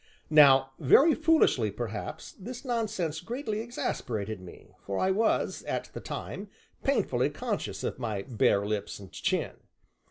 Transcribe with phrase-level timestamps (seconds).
[0.31, 6.49] Now, very foolishly perhaps, this nonsense greatly exasperated me, for I was, at that time,
[6.83, 9.57] painfully conscious of my bare lips and chin.